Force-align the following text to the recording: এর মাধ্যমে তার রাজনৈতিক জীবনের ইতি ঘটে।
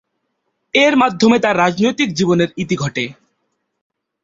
এর 0.73 0.93
মাধ্যমে 0.97 1.37
তার 1.39 1.55
রাজনৈতিক 1.57 2.09
জীবনের 2.13 2.49
ইতি 2.57 2.75
ঘটে। 2.75 3.05